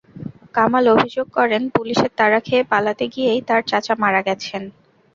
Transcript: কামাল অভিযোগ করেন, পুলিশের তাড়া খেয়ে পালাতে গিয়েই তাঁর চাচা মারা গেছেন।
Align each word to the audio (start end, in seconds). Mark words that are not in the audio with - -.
কামাল 0.53 0.85
অভিযোগ 0.95 1.27
করেন, 1.37 1.61
পুলিশের 1.75 2.11
তাড়া 2.19 2.39
খেয়ে 2.39 2.69
পালাতে 2.71 3.05
গিয়েই 3.13 3.41
তাঁর 3.47 3.61
চাচা 3.69 3.93
মারা 4.03 4.21
গেছেন। 4.27 4.63